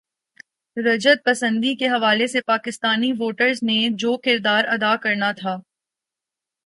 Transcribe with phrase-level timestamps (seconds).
[0.77, 5.57] رجعت پسندی کے حوالے سے پاکستانی ووٹرز نے جو کردار ادا کرنا تھا۔